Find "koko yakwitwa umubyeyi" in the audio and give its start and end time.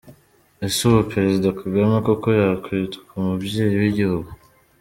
2.05-3.75